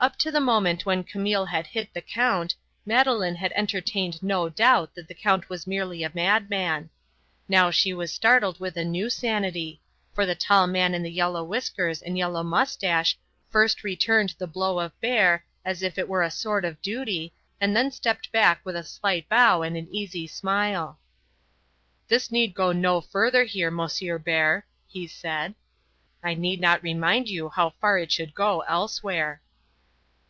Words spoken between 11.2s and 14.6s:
whiskers and yellow moustache first returned the